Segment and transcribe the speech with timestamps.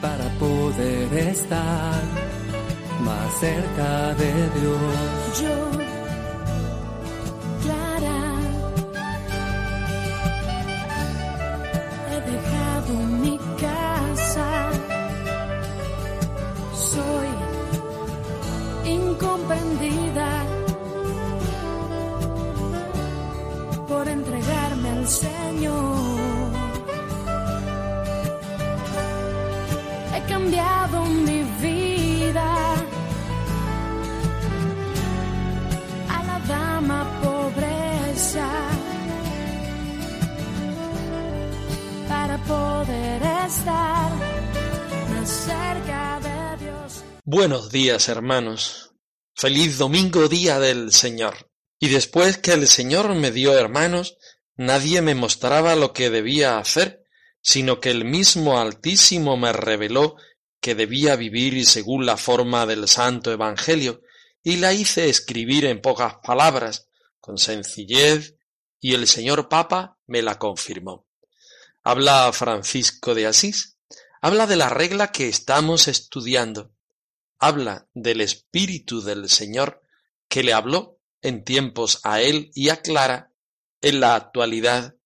[0.00, 2.02] para poder estar
[3.02, 5.40] más cerca de Dios.
[5.40, 5.56] Yo,
[7.62, 8.20] Clara,
[12.10, 12.92] he dejado
[13.22, 14.70] mi casa.
[16.74, 17.28] Soy
[18.92, 20.44] incomprendida
[23.88, 26.07] por entregarme al Señor.
[47.30, 48.94] Buenos días, hermanos.
[49.34, 51.50] Feliz domingo día del Señor.
[51.78, 54.16] Y después que el Señor me dio hermanos,
[54.56, 57.04] nadie me mostraba lo que debía hacer,
[57.42, 60.16] sino que el mismo Altísimo me reveló
[60.62, 64.00] que debía vivir según la forma del Santo Evangelio,
[64.42, 66.88] y la hice escribir en pocas palabras,
[67.20, 68.36] con sencillez,
[68.80, 71.06] y el señor Papa me la confirmó.
[71.84, 73.76] Habla Francisco de Asís,
[74.22, 76.72] habla de la regla que estamos estudiando,
[77.38, 79.82] habla del Espíritu del Señor
[80.28, 83.32] que le habló en tiempos a él y a Clara,
[83.80, 84.96] en la actualidad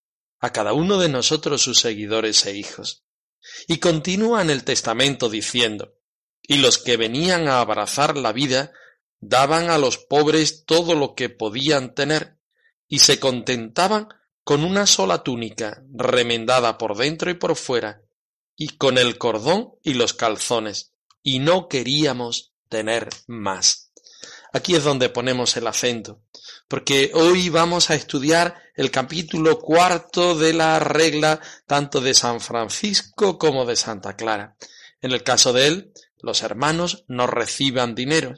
[0.40, 3.04] a cada uno de nosotros sus seguidores e hijos.
[3.68, 5.94] Y continúa en el testamento diciendo,
[6.42, 8.72] y los que venían a abrazar la vida
[9.20, 12.38] daban a los pobres todo lo que podían tener,
[12.88, 14.08] y se contentaban
[14.42, 18.02] con una sola túnica, remendada por dentro y por fuera,
[18.56, 20.91] y con el cordón y los calzones,
[21.22, 23.92] y no queríamos tener más.
[24.52, 26.22] Aquí es donde ponemos el acento,
[26.68, 33.38] porque hoy vamos a estudiar el capítulo cuarto de la regla tanto de San Francisco
[33.38, 34.56] como de Santa Clara.
[35.00, 38.34] En el caso de él, los hermanos no reciban dinero.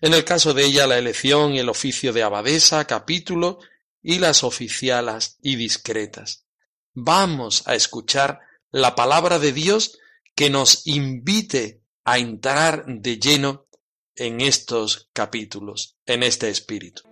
[0.00, 3.58] En el caso de ella, la elección y el oficio de abadesa, capítulo
[4.02, 6.44] y las oficialas y discretas.
[6.92, 8.40] Vamos a escuchar
[8.70, 9.98] la palabra de Dios
[10.34, 13.66] que nos invite a entrar de lleno
[14.14, 17.02] en estos capítulos, en este espíritu.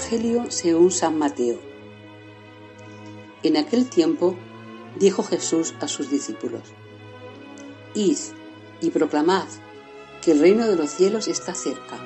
[0.00, 1.58] Evangelio según San Mateo.
[3.42, 4.34] En aquel tiempo
[4.98, 6.62] dijo Jesús a sus discípulos,
[7.94, 8.16] Id
[8.80, 9.46] y proclamad
[10.22, 11.98] que el reino de los cielos está cerca.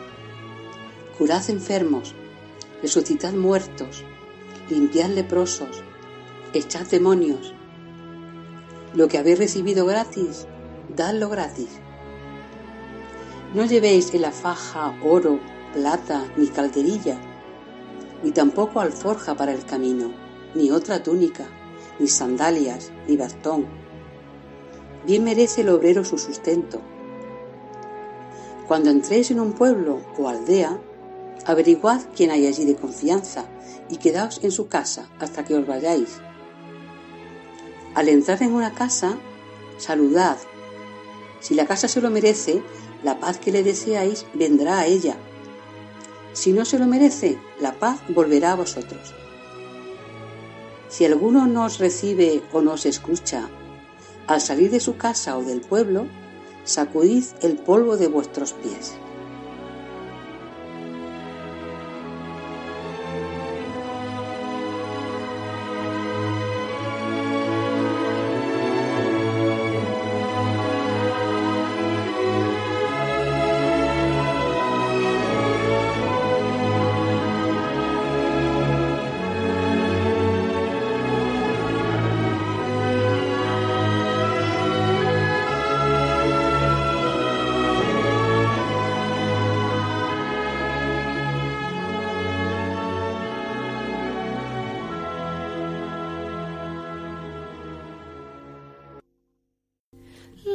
[1.17, 2.17] Curad enfermos,
[2.83, 4.03] resucitad muertos,
[4.69, 5.85] limpiad leprosos,
[6.53, 7.55] echad demonios.
[8.93, 10.49] Lo que habéis recibido gratis,
[10.97, 11.69] dadlo gratis.
[13.55, 15.39] No llevéis en la faja oro,
[15.73, 17.21] plata ni calderilla
[18.23, 20.13] ni tampoco alforja para el camino,
[20.55, 21.47] ni otra túnica,
[21.99, 23.67] ni sandalias, ni bastón.
[25.07, 26.81] Bien merece el obrero su sustento.
[28.67, 30.81] Cuando entréis en un pueblo o aldea,
[31.45, 33.45] averiguad quién hay allí de confianza
[33.91, 36.21] y quedaos en su casa hasta que os vayáis.
[37.95, 39.19] Al entrar en una casa,
[39.77, 40.39] saludad.
[41.41, 42.63] Si la casa se lo merece,
[43.03, 45.17] la paz que le deseáis vendrá a ella
[46.35, 49.15] si no se lo merece, la paz volverá a vosotros.
[50.89, 53.49] Si alguno no os recibe o no os escucha,
[54.27, 56.07] al salir de su casa o del pueblo,
[56.65, 58.95] sacudid el polvo de vuestros pies.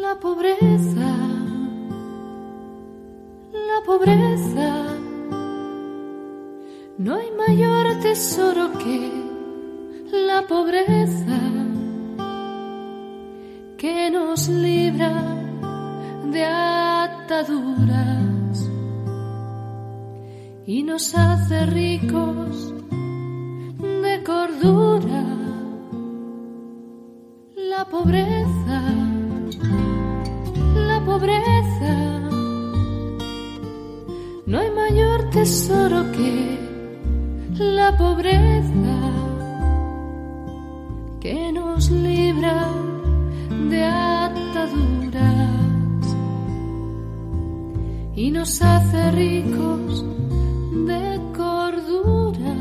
[0.10, 1.10] La pobreza,
[3.70, 4.70] la pobreza,
[6.98, 9.12] no hay mayor tesoro que
[10.12, 11.40] la pobreza
[13.78, 15.14] que nos libra
[16.32, 18.68] de ataduras
[20.66, 22.74] y nos hace ricos
[23.80, 25.24] de cordura.
[27.56, 28.69] La pobreza,
[34.46, 36.58] no hay mayor tesoro que
[37.60, 38.98] la pobreza
[41.20, 42.66] que nos libra
[43.70, 45.20] de ataduras
[48.16, 50.06] y nos hace ricos
[50.88, 52.56] de cordura.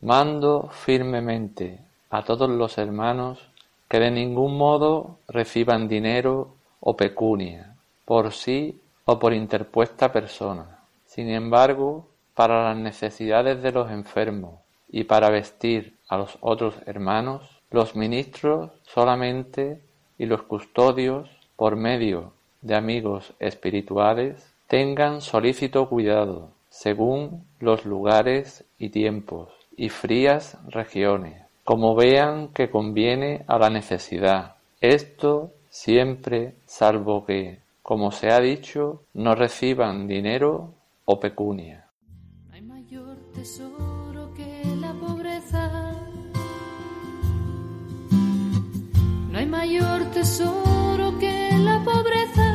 [0.00, 1.80] Mando firmemente
[2.10, 3.45] a todos los hermanos
[3.88, 10.80] que de ningún modo reciban dinero o pecunia, por sí o por interpuesta persona.
[11.04, 17.62] Sin embargo, para las necesidades de los enfermos y para vestir a los otros hermanos,
[17.70, 19.82] los ministros solamente
[20.18, 28.90] y los custodios, por medio de amigos espirituales tengan solícito cuidado, según los lugares y
[28.90, 34.54] tiempos, y frías regiones, como vean que conviene a la necesidad.
[34.80, 40.74] Esto siempre, salvo que, como se ha dicho, no reciban dinero
[41.06, 41.88] o pecunia.
[42.52, 45.92] Hay mayor tesoro que la pobreza.
[49.32, 52.48] No hay mayor tesoro que la pobreza.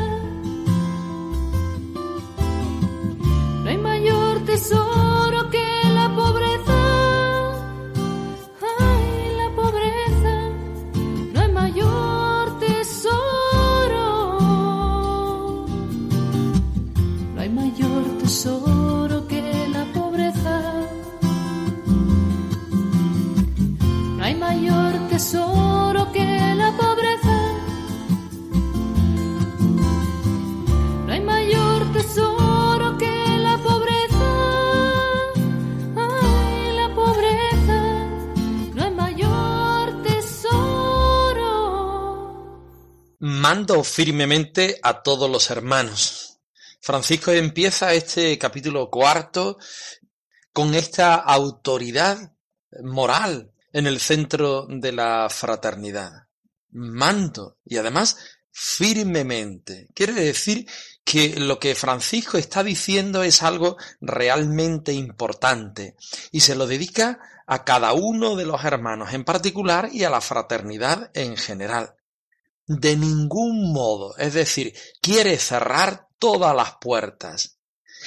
[3.61, 5.10] No hay mayor tesoro
[25.31, 27.37] tesoro que la pobreza.
[31.05, 34.31] No hay mayor tesoro que la pobreza.
[35.95, 37.79] Ay, la pobreza.
[38.75, 41.47] No hay mayor tesoro.
[43.19, 46.41] Mando firmemente a todos los hermanos.
[46.81, 49.57] Francisco empieza este capítulo cuarto
[50.51, 52.33] con esta autoridad
[52.83, 56.11] moral en el centro de la fraternidad.
[56.69, 58.17] Mando y además
[58.51, 59.87] firmemente.
[59.93, 60.67] Quiere decir
[61.03, 65.95] que lo que Francisco está diciendo es algo realmente importante
[66.31, 70.21] y se lo dedica a cada uno de los hermanos en particular y a la
[70.21, 71.95] fraternidad en general.
[72.67, 77.57] De ningún modo, es decir, quiere cerrar todas las puertas,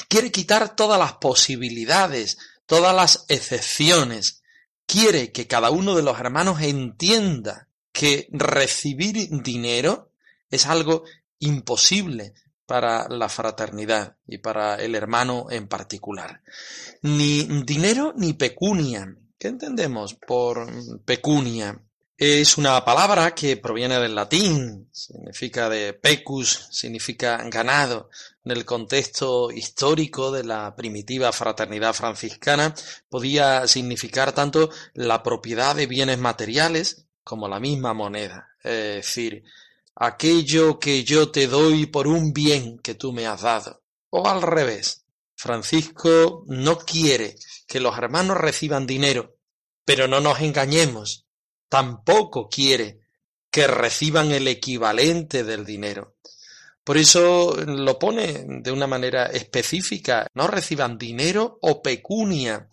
[0.09, 4.43] quiere quitar todas las posibilidades, todas las excepciones,
[4.87, 10.11] quiere que cada uno de los hermanos entienda que recibir dinero
[10.51, 11.05] es algo
[11.39, 12.35] imposible
[12.67, 16.41] para la fraternidad y para el hermano en particular.
[17.03, 19.15] Ni dinero ni pecunia.
[19.39, 20.67] ¿Qué entendemos por
[21.05, 21.79] pecunia?
[22.17, 28.09] Es una palabra que proviene del latín, significa de pecus, significa ganado.
[28.45, 32.75] En el contexto histórico de la primitiva fraternidad franciscana
[33.09, 38.49] podía significar tanto la propiedad de bienes materiales como la misma moneda.
[38.63, 39.45] Es decir,
[39.95, 43.83] aquello que yo te doy por un bien que tú me has dado.
[44.11, 45.05] O al revés.
[45.37, 47.37] Francisco no quiere
[47.67, 49.37] que los hermanos reciban dinero,
[49.85, 51.25] pero no nos engañemos
[51.75, 53.01] tampoco quiere
[53.51, 56.15] que reciban el equivalente del dinero.
[56.85, 62.69] Por eso lo pone de una manera específica, no reciban dinero o pecunia.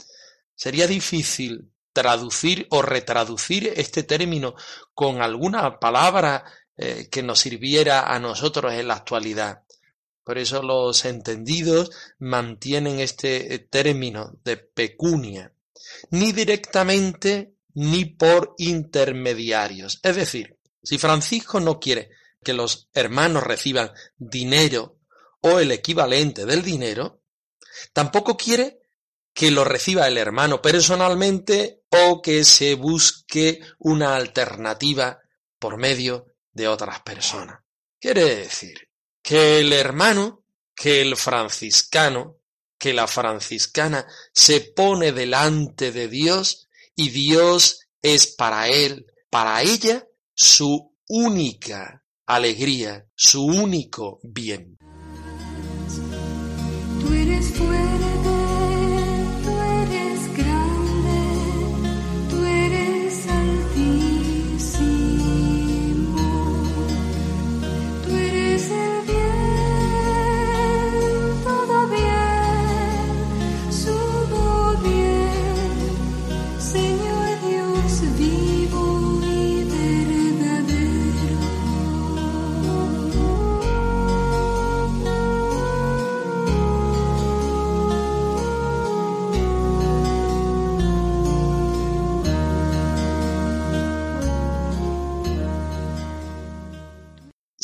[0.53, 4.56] Sería difícil traducir o retraducir este término
[4.94, 6.44] con alguna palabra
[6.75, 9.63] eh, que nos sirviera a nosotros en la actualidad.
[10.24, 15.53] Por eso los entendidos mantienen este eh, término de pecunia.
[16.10, 20.00] Ni directamente ni por intermediarios.
[20.03, 22.10] Es decir, si Francisco no quiere
[22.44, 25.00] que los hermanos reciban dinero
[25.42, 27.22] o el equivalente del dinero,
[27.94, 28.80] tampoco quiere
[29.34, 35.20] que lo reciba el hermano personalmente o que se busque una alternativa
[35.58, 37.62] por medio de otras personas.
[38.00, 38.90] Quiere decir
[39.22, 40.44] que el hermano,
[40.76, 42.40] que el franciscano,
[42.78, 50.08] que la franciscana se pone delante de Dios y Dios es para él, para ella,
[50.34, 52.00] su única
[52.36, 54.78] alegría, su único bien.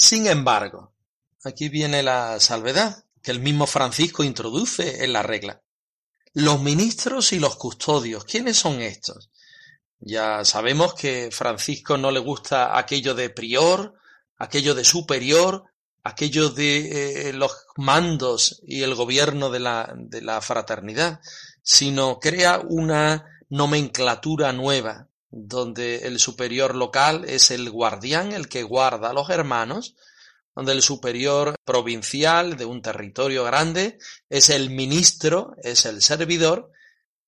[0.07, 0.93] Sin embargo,
[1.43, 5.61] aquí viene la salvedad que el mismo Francisco introduce en la regla.
[6.31, 9.29] Los ministros y los custodios, ¿quiénes son estos?
[9.99, 13.95] Ya sabemos que Francisco no le gusta aquello de prior,
[14.37, 15.65] aquello de superior,
[16.03, 21.19] aquello de eh, los mandos y el gobierno de la, de la fraternidad,
[21.61, 25.09] sino crea una nomenclatura nueva,
[25.45, 29.95] donde el superior local es el guardián, el que guarda a los hermanos,
[30.55, 36.71] donde el superior provincial de un territorio grande es el ministro, es el servidor,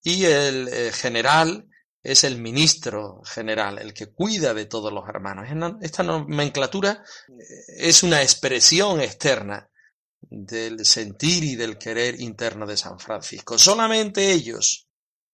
[0.01, 1.67] y el eh, general
[2.01, 5.47] es el ministro general, el que cuida de todos los hermanos.
[5.81, 7.43] Esta nomenclatura eh,
[7.77, 9.69] es una expresión externa
[10.21, 13.57] del sentir y del querer interno de San Francisco.
[13.57, 14.88] Solamente ellos,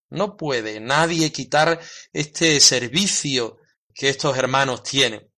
[0.09, 1.79] no puede nadie quitar
[2.13, 3.57] este servicio
[3.93, 5.31] que estos hermanos tienen.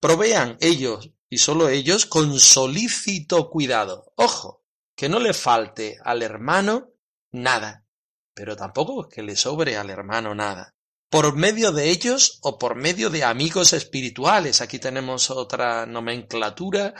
[0.00, 4.12] Provean ellos y solo ellos con solícito cuidado.
[4.16, 4.62] Ojo,
[4.94, 6.92] que no le falte al hermano
[7.32, 7.84] nada,
[8.32, 10.74] pero tampoco que le sobre al hermano nada.
[11.10, 14.60] Por medio de ellos o por medio de amigos espirituales.
[14.60, 16.94] Aquí tenemos otra nomenclatura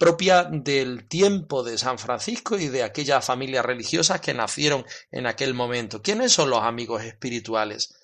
[0.00, 5.52] propia del tiempo de San Francisco y de aquellas familias religiosas que nacieron en aquel
[5.52, 6.00] momento.
[6.00, 7.94] ¿Quiénes son los amigos espirituales?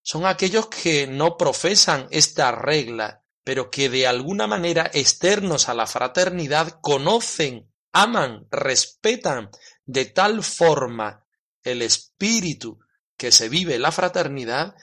[0.00, 5.86] Son aquellos que no profesan esta regla, pero que de alguna manera externos a la
[5.86, 9.50] fraternidad conocen, aman, respetan
[9.84, 11.26] de tal forma
[11.62, 12.80] el espíritu
[13.14, 14.74] que se vive la fraternidad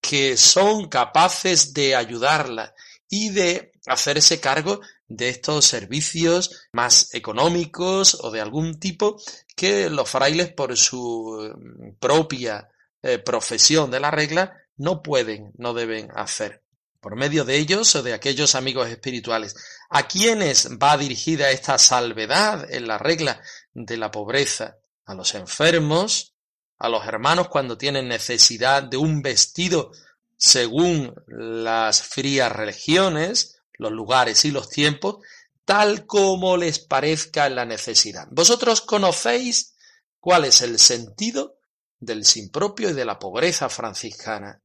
[0.00, 2.76] que son capaces de ayudarla
[3.08, 4.80] y de hacerse cargo
[5.16, 9.20] de estos servicios más económicos o de algún tipo
[9.54, 12.68] que los frailes por su mm, propia
[13.02, 16.62] eh, profesión de la regla no pueden, no deben hacer.
[17.00, 19.56] Por medio de ellos o de aquellos amigos espirituales.
[19.90, 23.40] ¿A quiénes va dirigida esta salvedad en la regla
[23.74, 24.76] de la pobreza?
[25.04, 26.34] A los enfermos,
[26.78, 29.90] a los hermanos cuando tienen necesidad de un vestido
[30.36, 35.18] según las frías religiones, los lugares y los tiempos,
[35.64, 38.28] tal como les parezca la necesidad.
[38.30, 39.74] Vosotros conocéis
[40.20, 41.58] cuál es el sentido
[41.98, 44.60] del sin propio y de la pobreza franciscana.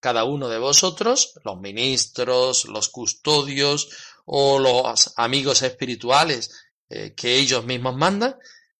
[0.00, 3.90] Cada uno de vosotros, los ministros, los custodios
[4.24, 6.50] o los amigos espirituales
[6.88, 8.36] eh, que ellos mismos mandan,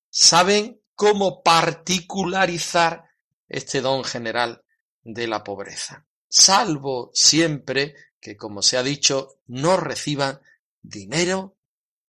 [0.09, 3.05] saben cómo particularizar
[3.49, 4.63] este don general
[5.03, 10.41] de la pobreza, salvo siempre que, como se ha dicho, no reciban
[10.83, 11.57] dinero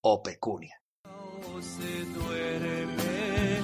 [0.02, 0.82] o pecunia.
[1.62, 3.62] Se duerme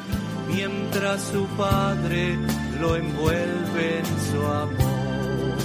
[0.47, 2.37] mientras su padre
[2.79, 5.57] lo envuelve en su amor.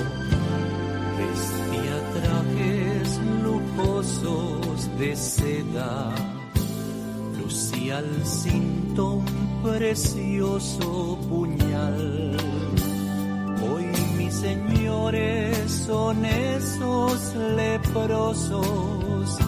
[1.19, 6.15] Vestía trajes lujosos de seda,
[7.39, 12.72] lucía al cinto un precioso puñal.
[14.41, 19.39] Señores son esos leprosos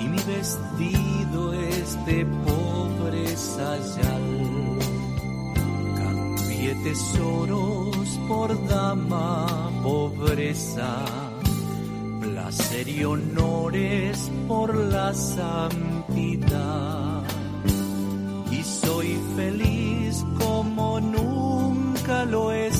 [0.00, 4.78] y mi vestido es de pobre sayal.
[5.96, 11.04] Cambié tesoros por dama pobreza,
[12.20, 16.42] placer y honores por la santidad.
[18.50, 22.75] Y soy feliz como nunca lo he.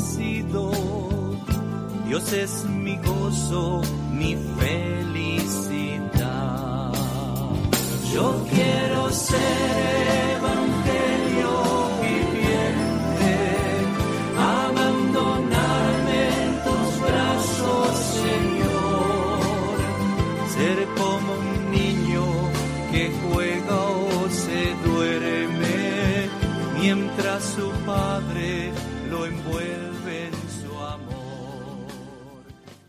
[2.06, 3.82] Dios es mi gozo,
[4.12, 5.05] mi felicidad.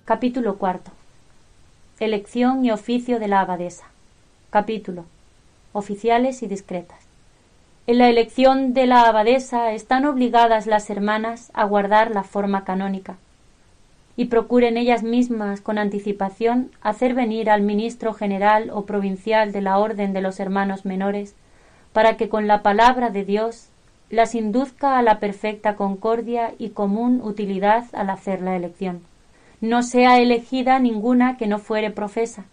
[0.07, 0.91] Capítulo cuarto.
[1.99, 3.87] Elección y oficio de la abadesa.
[4.49, 5.03] Capítulo.
[5.73, 6.99] Oficiales y discretas.
[7.87, 13.17] En la elección de la abadesa están obligadas las hermanas a guardar la forma canónica
[14.15, 19.77] y procuren ellas mismas con anticipación hacer venir al ministro general o provincial de la
[19.77, 21.35] orden de los hermanos menores
[21.91, 23.67] para que con la palabra de Dios
[24.09, 29.01] las induzca a la perfecta concordia y común utilidad al hacer la elección
[29.61, 32.45] no sea elegida ninguna que no fuere profesa.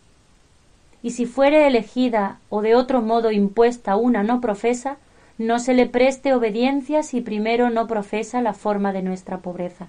[1.02, 4.96] Y si fuere elegida o de otro modo impuesta una no profesa,
[5.36, 9.88] no se le preste obediencia si primero no profesa la forma de nuestra pobreza.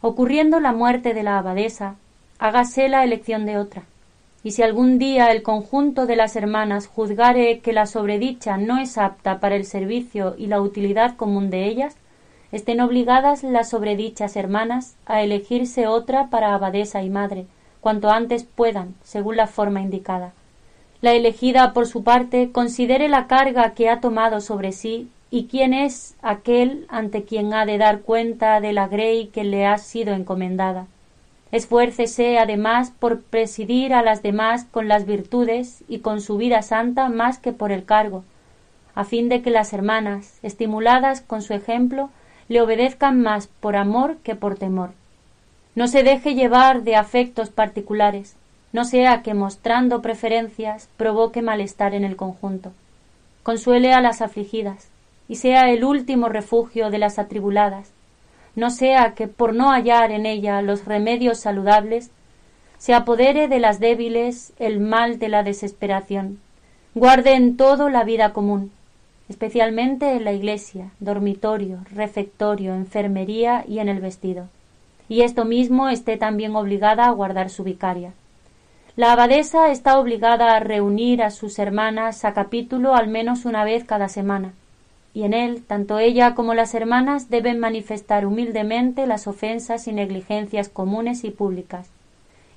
[0.00, 1.96] Ocurriendo la muerte de la abadesa,
[2.38, 3.82] hágase la elección de otra.
[4.44, 8.98] Y si algún día el conjunto de las hermanas juzgare que la sobredicha no es
[8.98, 11.96] apta para el servicio y la utilidad común de ellas,
[12.52, 17.46] estén obligadas las sobredichas hermanas a elegirse otra para abadesa y madre,
[17.80, 20.32] cuanto antes puedan, según la forma indicada.
[21.00, 25.74] La elegida, por su parte, considere la carga que ha tomado sobre sí y quién
[25.74, 30.14] es aquel ante quien ha de dar cuenta de la grey que le ha sido
[30.14, 30.86] encomendada.
[31.50, 37.08] Esfuércese, además, por presidir a las demás con las virtudes y con su vida santa
[37.08, 38.24] más que por el cargo,
[38.94, 42.10] a fin de que las hermanas, estimuladas con su ejemplo,
[42.48, 44.90] le obedezcan más por amor que por temor.
[45.74, 48.36] No se deje llevar de afectos particulares,
[48.72, 52.72] no sea que mostrando preferencias provoque malestar en el conjunto.
[53.42, 54.88] Consuele a las afligidas,
[55.28, 57.92] y sea el último refugio de las atribuladas,
[58.54, 62.10] no sea que por no hallar en ella los remedios saludables,
[62.78, 66.40] se apodere de las débiles el mal de la desesperación.
[66.94, 68.72] Guarde en todo la vida común,
[69.32, 74.48] especialmente en la iglesia, dormitorio, refectorio, enfermería y en el vestido.
[75.08, 78.12] Y esto mismo esté también obligada a guardar su vicaria.
[78.94, 83.84] La abadesa está obligada a reunir a sus hermanas a capítulo al menos una vez
[83.84, 84.52] cada semana,
[85.14, 90.68] y en él tanto ella como las hermanas deben manifestar humildemente las ofensas y negligencias
[90.68, 91.88] comunes y públicas,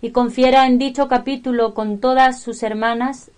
[0.01, 3.31] y confiera en dicho capítulo con todas sus hermanas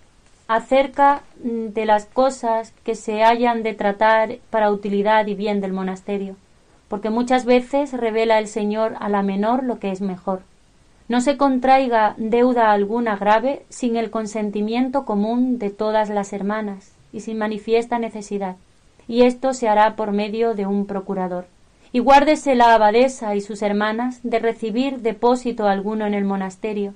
[0.48, 5.72] acerca mm, de las cosas que se hayan de tratar para utilidad y bien del
[5.72, 6.36] monasterio,
[6.88, 10.40] porque muchas veces revela el Señor a la menor lo que es mejor.
[11.06, 17.20] No se contraiga deuda alguna grave sin el consentimiento común de todas las hermanas y
[17.20, 18.56] sin manifiesta necesidad,
[19.06, 21.46] y esto se hará por medio de un procurador.
[21.92, 26.92] Y guárdese la abadesa y sus hermanas de recibir depósito alguno en el monasterio,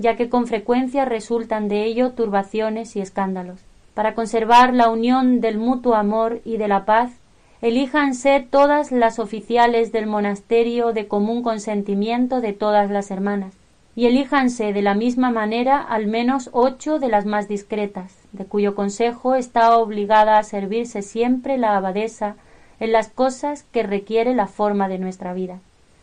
[0.00, 3.60] ya que con frecuencia resultan de ello turbaciones y escándalos.
[3.92, 7.12] Para conservar la unión del mutuo amor y de la paz,
[7.60, 13.54] elíjanse todas las oficiales del monasterio de común consentimiento de todas las hermanas,
[13.94, 18.74] y elíjanse de la misma manera al menos ocho de las más discretas, de cuyo
[18.74, 22.36] consejo está obligada a servirse siempre la abadesa
[22.78, 25.58] en las cosas que requiere la forma de nuestra vida.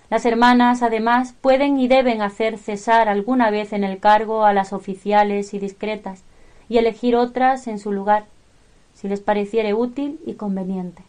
[0.10, 4.72] Las hermanas, además, pueden y deben hacer cesar alguna vez en el cargo a las
[4.72, 6.24] oficiales y discretas,
[6.70, 8.26] y elegir otras en su lugar,
[8.94, 11.04] si les pareciere útil y conveniente.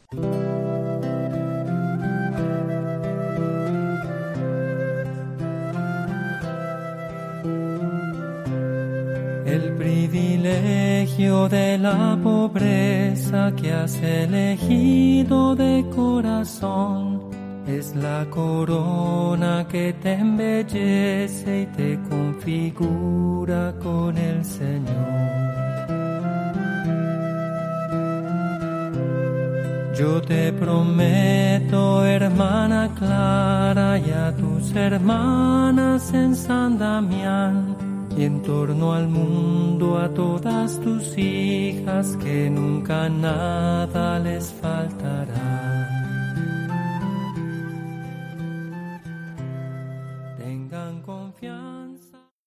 [9.47, 17.28] El privilegio de la pobreza que has elegido de corazón
[17.69, 25.39] es la corona que te embellece y te configura con el Señor.
[29.95, 37.77] Yo te prometo, hermana Clara, y a tus hermanas en San Damián,
[38.17, 45.48] y en torno al mundo a todas tus hijas, que nunca nada les faltará.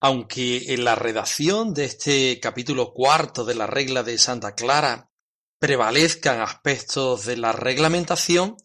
[0.04, 5.12] Aunque en la redacción de este capítulo cuarto de la regla de Santa Clara
[5.60, 8.58] prevalezcan aspectos de la reglamentación,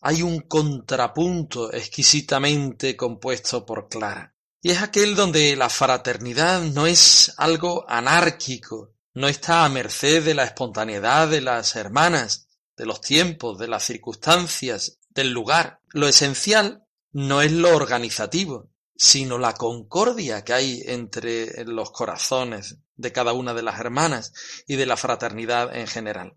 [0.00, 4.36] hay un contrapunto exquisitamente compuesto por Clara.
[4.62, 10.34] Y es aquel donde la fraternidad no es algo anárquico, no está a merced de
[10.34, 15.80] la espontaneidad de las hermanas, de los tiempos, de las circunstancias, del lugar.
[15.88, 23.12] Lo esencial no es lo organizativo, sino la concordia que hay entre los corazones de
[23.12, 24.32] cada una de las hermanas
[24.66, 26.36] y de la fraternidad en general.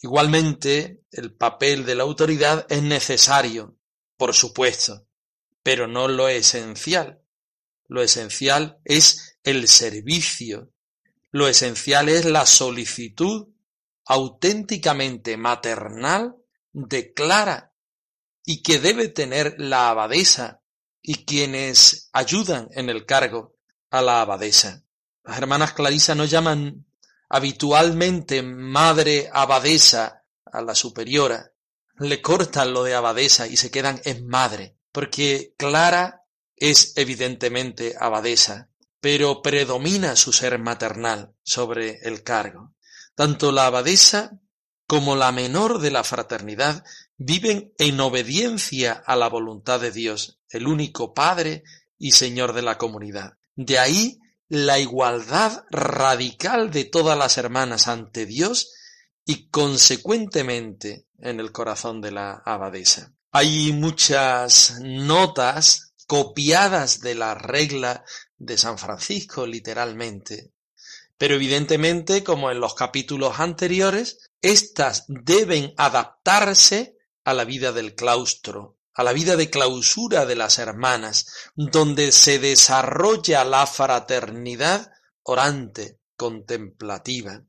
[0.00, 3.76] Igualmente, el papel de la autoridad es necesario,
[4.16, 5.06] por supuesto,
[5.62, 7.22] pero no lo esencial.
[7.90, 10.70] lo esencial es el servicio,
[11.30, 13.48] lo esencial es la solicitud
[14.04, 16.36] auténticamente maternal
[16.72, 17.72] de Clara
[18.44, 20.62] y que debe tener la abadesa
[21.02, 23.54] y quienes ayudan en el cargo
[23.90, 24.82] a la abadesa.
[25.24, 26.86] Las hermanas Clarisa no llaman
[27.28, 31.52] habitualmente madre abadesa a la superiora,
[31.98, 36.22] le cortan lo de abadesa y se quedan en madre, porque Clara
[36.56, 42.74] es evidentemente abadesa, pero predomina su ser maternal sobre el cargo.
[43.14, 44.32] Tanto la abadesa
[44.86, 46.84] como la menor de la fraternidad
[47.16, 51.62] viven en obediencia a la voluntad de Dios, el único Padre
[51.98, 53.34] y Señor de la comunidad.
[53.54, 58.72] De ahí la igualdad radical de todas las hermanas ante Dios
[59.24, 63.12] y consecuentemente en el corazón de la abadesa.
[63.30, 68.04] Hay muchas notas copiadas de la regla
[68.38, 70.52] de San Francisco, literalmente.
[71.18, 78.77] Pero evidentemente, como en los capítulos anteriores, éstas deben adaptarse a la vida del claustro,
[78.98, 84.90] a la vida de clausura de las hermanas, donde se desarrolla la fraternidad
[85.22, 87.44] orante, contemplativa,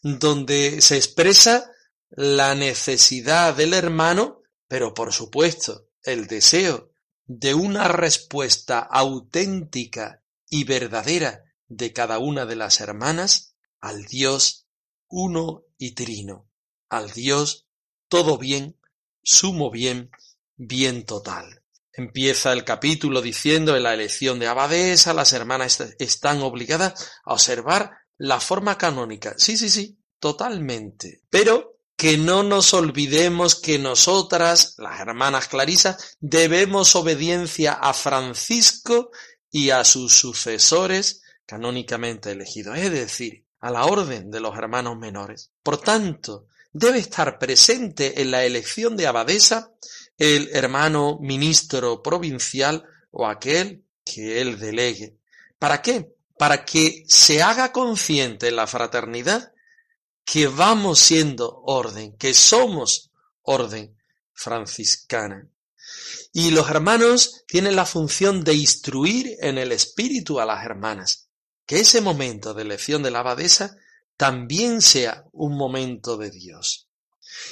[0.00, 1.72] donde se expresa
[2.10, 6.92] la necesidad del hermano, pero por supuesto el deseo
[7.24, 14.68] de una respuesta auténtica y verdadera de cada una de las hermanas al Dios
[15.08, 16.48] uno y trino,
[16.88, 17.66] al Dios
[18.06, 18.78] todo bien,
[19.24, 20.12] sumo bien,
[20.66, 21.62] bien total.
[21.92, 27.90] Empieza el capítulo diciendo en la elección de abadesa las hermanas están obligadas a observar
[28.16, 29.34] la forma canónica.
[29.36, 31.22] Sí, sí, sí, totalmente.
[31.28, 39.10] Pero que no nos olvidemos que nosotras, las hermanas Clarisas, debemos obediencia a Francisco
[39.50, 45.50] y a sus sucesores canónicamente elegidos, es decir, a la orden de los hermanos menores.
[45.62, 49.72] Por tanto, debe estar presente en la elección de abadesa
[50.22, 55.16] el hermano ministro provincial o aquel que él delegue.
[55.58, 56.14] ¿Para qué?
[56.38, 59.52] Para que se haga consciente en la fraternidad
[60.24, 63.10] que vamos siendo orden, que somos
[63.42, 63.98] orden
[64.32, 65.48] franciscana.
[66.32, 71.26] Y los hermanos tienen la función de instruir en el espíritu a las hermanas,
[71.66, 73.76] que ese momento de elección de la abadesa
[74.16, 76.86] también sea un momento de Dios.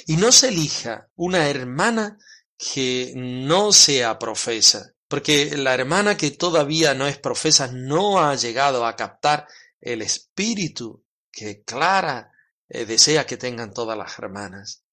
[0.05, 2.17] Y no se elija una hermana
[2.61, 8.85] que no sea profesa, porque la hermana que todavía no es profesa no ha llegado
[8.85, 9.47] a captar
[9.79, 12.31] el espíritu que Clara
[12.69, 14.83] eh, desea que tengan todas las hermanas.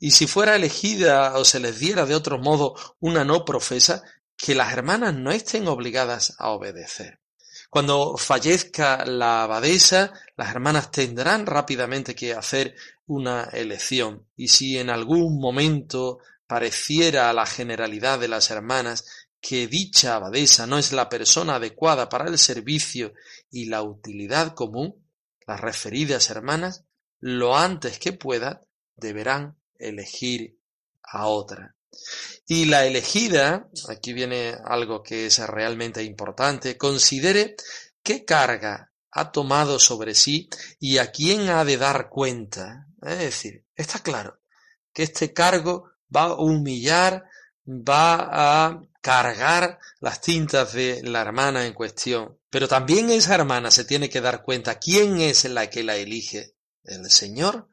[0.00, 4.02] Y si fuera elegida o se les diera de otro modo una no profesa,
[4.36, 7.20] que las hermanas no estén obligadas a obedecer.
[7.70, 12.74] Cuando fallezca la abadesa, las hermanas tendrán rápidamente que hacer
[13.06, 14.26] una elección.
[14.34, 19.04] Y si en algún momento pareciera a la generalidad de las hermanas
[19.40, 23.12] que dicha abadesa no es la persona adecuada para el servicio
[23.50, 25.06] y la utilidad común,
[25.46, 26.84] las referidas hermanas,
[27.20, 28.60] lo antes que puedan,
[28.96, 30.58] deberán elegir
[31.02, 31.76] a otra.
[32.46, 37.56] Y la elegida, aquí viene algo que es realmente importante, considere
[38.02, 42.86] qué carga ha tomado sobre sí y a quién ha de dar cuenta.
[43.02, 44.40] Es decir, está claro
[44.92, 47.24] que este cargo va a humillar,
[47.66, 52.38] va a cargar las tintas de la hermana en cuestión.
[52.50, 56.54] Pero también esa hermana se tiene que dar cuenta quién es la que la elige,
[56.84, 57.68] el Señor,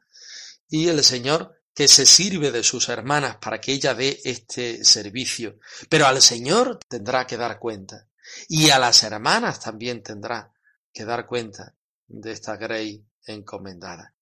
[0.68, 5.58] y el Señor que se sirve de sus hermanas para que ella dé este servicio.
[5.88, 8.06] Pero al Señor tendrá que dar cuenta.
[8.48, 10.52] Y a las hermanas también tendrá
[10.92, 11.74] que dar cuenta
[12.06, 14.14] de esta grey encomendada.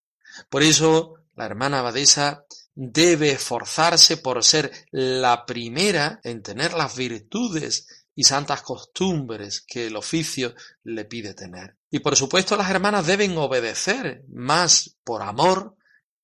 [0.48, 7.86] Por eso la hermana abadesa debe esforzarse por ser la primera en tener las virtudes
[8.14, 11.76] y santas costumbres que el oficio le pide tener.
[11.90, 15.76] Y por supuesto las hermanas deben obedecer más por amor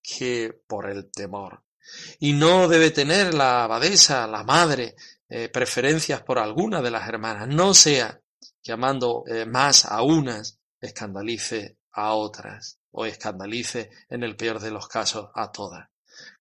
[0.02, 1.64] que por el temor.
[2.18, 4.94] Y no debe tener la abadesa, la madre,
[5.28, 8.20] eh, preferencias por alguna de las hermanas, no sea
[8.62, 14.70] que amando eh, más a unas escandalice a otras o escandalice en el peor de
[14.70, 15.88] los casos a todas.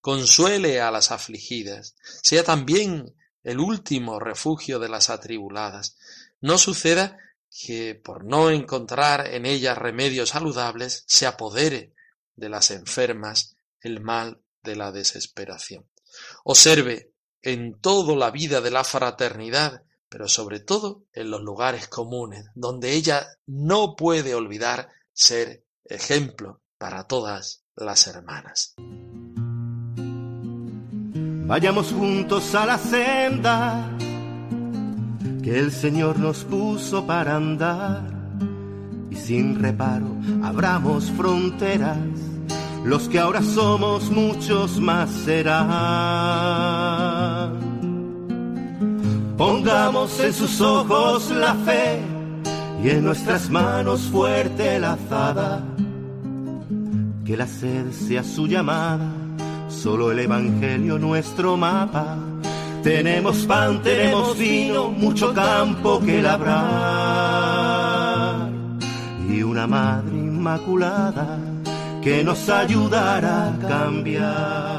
[0.00, 5.96] Consuele a las afligidas, sea también el último refugio de las atribuladas.
[6.40, 7.18] No suceda
[7.50, 11.94] que por no encontrar en ellas remedios saludables se apodere
[12.36, 15.88] de las enfermas el mal de la desesperación.
[16.44, 22.46] Observe en toda la vida de la fraternidad pero sobre todo en los lugares comunes,
[22.54, 28.74] donde ella no puede olvidar ser ejemplo para todas las hermanas.
[31.48, 33.88] Vayamos juntos a la senda
[35.42, 38.02] que el Señor nos puso para andar
[39.10, 41.96] y sin reparo abramos fronteras,
[42.84, 45.68] los que ahora somos muchos más serán.
[49.38, 51.98] Pongamos en sus ojos la fe
[52.84, 55.64] y en nuestras manos fuerte la azada,
[57.24, 59.10] que la sed sea su llamada,
[59.78, 62.18] solo el Evangelio nuestro mapa.
[62.82, 66.58] Tenemos pan, tenemos vino, mucho campo que labrar
[69.28, 71.38] y una madre inmaculada
[72.02, 74.78] que nos ayudará a cambiar.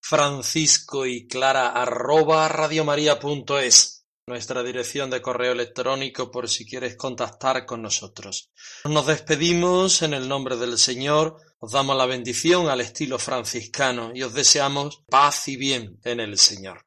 [0.00, 3.93] Francisco y Clara arroba radiomaria.es
[4.26, 8.50] nuestra dirección de correo electrónico por si quieres contactar con nosotros.
[8.84, 14.22] Nos despedimos en el nombre del Señor, os damos la bendición al estilo franciscano y
[14.22, 16.86] os deseamos paz y bien en el Señor.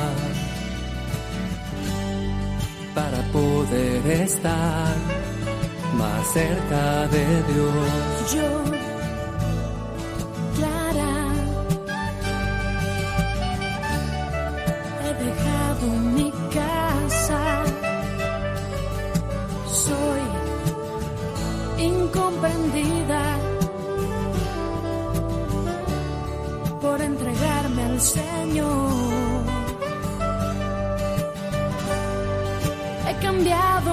[3.71, 4.95] poder estar
[5.97, 8.80] más cerca de Dios.
[33.21, 33.90] Cambiado